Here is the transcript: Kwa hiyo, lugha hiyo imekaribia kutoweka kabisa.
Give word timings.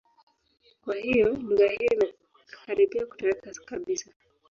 Kwa 0.83 0.95
hiyo, 0.95 1.29
lugha 1.29 1.67
hiyo 1.67 1.91
imekaribia 1.93 3.05
kutoweka 3.05 3.51
kabisa. 3.65 4.11